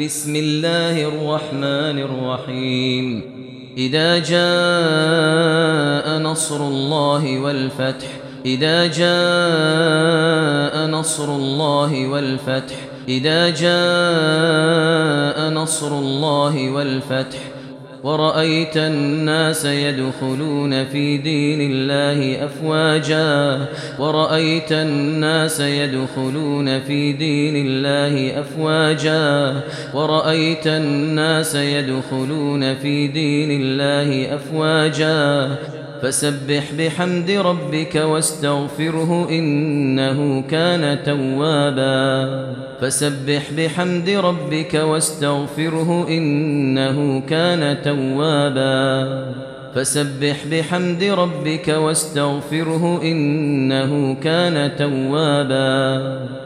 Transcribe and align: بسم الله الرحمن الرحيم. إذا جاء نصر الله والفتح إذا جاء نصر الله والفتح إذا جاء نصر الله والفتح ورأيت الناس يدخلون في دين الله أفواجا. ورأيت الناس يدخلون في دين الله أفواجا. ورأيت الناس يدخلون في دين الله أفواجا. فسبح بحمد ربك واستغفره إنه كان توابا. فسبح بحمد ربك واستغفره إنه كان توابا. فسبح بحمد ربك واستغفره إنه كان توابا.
بسم 0.00 0.36
الله 0.36 1.04
الرحمن 1.04 1.98
الرحيم. 1.98 3.22
إذا 3.76 4.18
جاء 4.18 6.18
نصر 6.18 6.56
الله 6.56 7.38
والفتح 7.38 8.06
إذا 8.46 8.86
جاء 8.86 10.86
نصر 10.86 11.36
الله 11.36 12.06
والفتح 12.06 12.76
إذا 13.08 13.50
جاء 13.50 15.50
نصر 15.50 15.98
الله 15.98 16.70
والفتح 16.70 17.38
ورأيت 18.02 18.76
الناس 18.76 19.64
يدخلون 19.64 20.84
في 20.84 21.18
دين 21.18 21.60
الله 21.70 22.44
أفواجا. 22.44 23.66
ورأيت 23.98 24.72
الناس 24.72 25.60
يدخلون 25.60 26.80
في 26.80 27.12
دين 27.12 27.66
الله 27.66 28.40
أفواجا. 28.40 29.60
ورأيت 29.94 30.66
الناس 30.66 31.54
يدخلون 31.54 32.74
في 32.74 33.08
دين 33.08 33.50
الله 33.60 34.34
أفواجا. 34.34 35.56
فسبح 36.02 36.64
بحمد 36.78 37.30
ربك 37.30 37.94
واستغفره 37.94 39.28
إنه 39.30 40.42
كان 40.50 40.98
توابا. 41.04 42.54
فسبح 42.80 43.42
بحمد 43.56 44.08
ربك 44.10 44.74
واستغفره 44.74 46.08
إنه 46.08 47.20
كان 47.20 47.82
توابا. 47.82 49.32
فسبح 49.74 50.36
بحمد 50.50 51.02
ربك 51.02 51.68
واستغفره 51.68 53.02
إنه 53.02 54.14
كان 54.14 54.76
توابا. 54.76 56.42